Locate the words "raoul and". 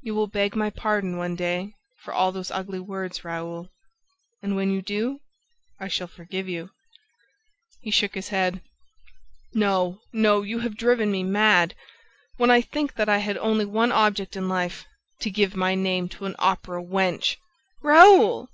3.24-4.56